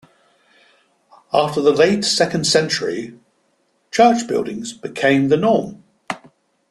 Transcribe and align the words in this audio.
After 1.31 1.61
the 1.61 1.71
late 1.73 2.03
second 2.03 2.45
century, 2.45 3.19
church 3.91 4.25
buildings 4.27 4.73
became 4.73 5.27
the 5.27 5.37
norm. 5.37 5.83